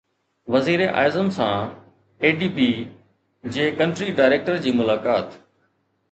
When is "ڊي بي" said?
2.39-2.69